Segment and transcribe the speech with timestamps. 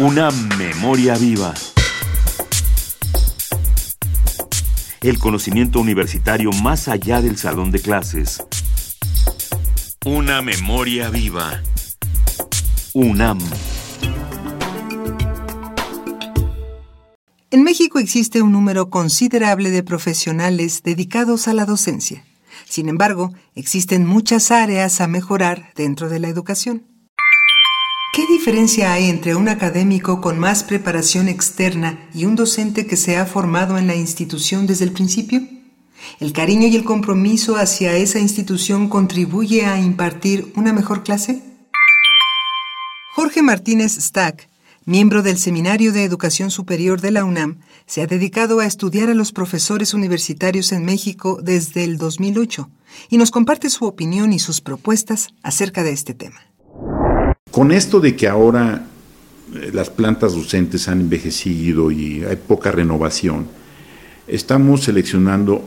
[0.00, 1.52] Una memoria viva.
[5.00, 8.40] El conocimiento universitario más allá del salón de clases.
[10.06, 11.64] Una memoria viva.
[12.94, 13.40] UNAM.
[17.50, 22.24] En México existe un número considerable de profesionales dedicados a la docencia.
[22.68, 26.84] Sin embargo, existen muchas áreas a mejorar dentro de la educación.
[28.18, 33.16] ¿Qué diferencia hay entre un académico con más preparación externa y un docente que se
[33.16, 35.40] ha formado en la institución desde el principio?
[36.18, 41.44] ¿El cariño y el compromiso hacia esa institución contribuye a impartir una mejor clase?
[43.14, 44.48] Jorge Martínez Stack,
[44.84, 49.14] miembro del Seminario de Educación Superior de la UNAM, se ha dedicado a estudiar a
[49.14, 52.68] los profesores universitarios en México desde el 2008
[53.10, 56.40] y nos comparte su opinión y sus propuestas acerca de este tema.
[57.58, 58.86] Con esto de que ahora
[59.52, 63.48] eh, las plantas docentes han envejecido y hay poca renovación,
[64.28, 65.64] estamos seleccionando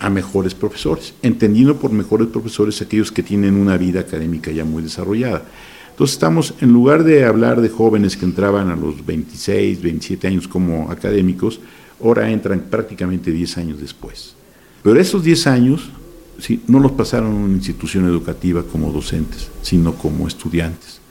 [0.00, 4.82] a mejores profesores, entendiendo por mejores profesores aquellos que tienen una vida académica ya muy
[4.82, 5.44] desarrollada.
[5.90, 10.48] Entonces estamos, en lugar de hablar de jóvenes que entraban a los 26, 27 años
[10.48, 11.60] como académicos,
[12.02, 14.34] ahora entran prácticamente 10 años después.
[14.82, 15.88] Pero esos 10 años
[16.40, 16.60] ¿sí?
[16.66, 21.01] no los pasaron a una institución educativa como docentes, sino como estudiantes.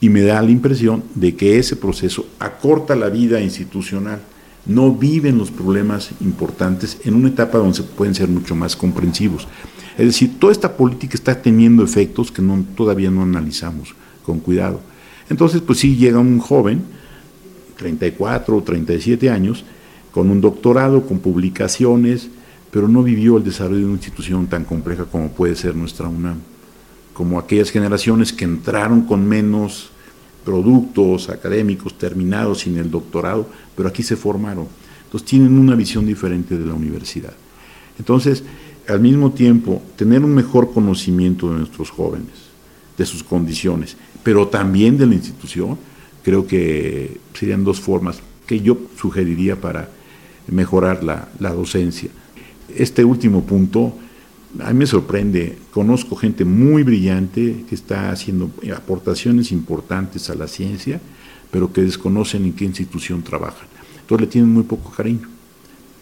[0.00, 4.20] Y me da la impresión de que ese proceso acorta la vida institucional,
[4.66, 9.48] no viven los problemas importantes en una etapa donde se pueden ser mucho más comprensivos.
[9.96, 12.42] Es decir, toda esta política está teniendo efectos que
[12.76, 14.80] todavía no analizamos con cuidado.
[15.30, 16.82] Entonces, pues sí llega un joven,
[17.76, 19.64] 34 o 37 años,
[20.12, 22.28] con un doctorado, con publicaciones,
[22.70, 26.38] pero no vivió el desarrollo de una institución tan compleja como puede ser nuestra UNAM,
[27.18, 29.90] como aquellas generaciones que entraron con menos
[30.44, 34.68] productos académicos terminados sin el doctorado, pero aquí se formaron.
[35.02, 37.32] Entonces tienen una visión diferente de la universidad.
[37.98, 38.44] Entonces,
[38.86, 42.30] al mismo tiempo, tener un mejor conocimiento de nuestros jóvenes,
[42.96, 45.76] de sus condiciones, pero también de la institución,
[46.22, 49.88] creo que serían dos formas que yo sugeriría para
[50.46, 52.10] mejorar la, docencia.
[52.72, 53.92] Este último punto,
[54.60, 60.48] a mí me sorprende, conozco gente muy brillante que está haciendo aportaciones importantes a la
[60.48, 61.00] ciencia,
[61.50, 63.68] pero que desconocen en qué institución trabajan.
[64.00, 65.28] Entonces le tienen muy poco cariño,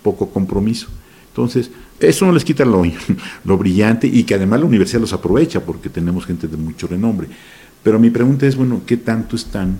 [0.02, 0.88] poco compromiso.
[1.28, 2.82] Entonces, eso no les quita lo,
[3.44, 7.28] lo brillante y que además la universidad los aprovecha porque tenemos gente de mucho renombre.
[7.82, 9.78] Pero mi pregunta es, bueno, ¿qué tanto están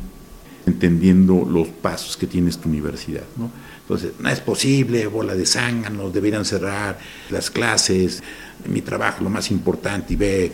[0.67, 3.25] entendiendo los pasos que tiene esta universidad?
[3.37, 3.51] ¿no?
[3.81, 6.99] Entonces, no es posible, bola de zánganos, deberían cerrar
[7.31, 8.23] las clases,
[8.69, 10.53] mi trabajo lo más importante y ve,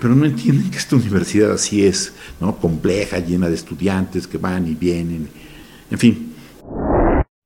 [0.00, 2.56] pero no entienden que esta universidad así es, ¿no?
[2.56, 5.28] compleja, llena de estudiantes que van y vienen,
[5.90, 6.34] en fin.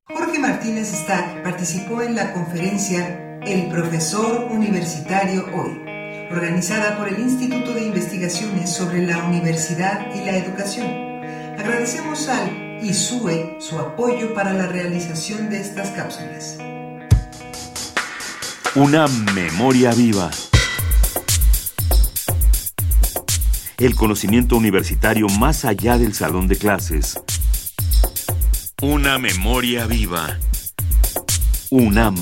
[0.09, 5.91] Jorge Martínez Stack participó en la conferencia El profesor universitario hoy
[6.31, 11.10] organizada por el Instituto de Investigaciones sobre la Universidad y la Educación.
[11.61, 16.57] Agradecemos al ISUE su apoyo para la realización de estas cápsulas.
[18.75, 20.31] Una memoria viva.
[23.77, 27.21] El conocimiento universitario más allá del salón de clases.
[28.81, 30.39] Una memoria viva.
[31.69, 32.17] UNAM.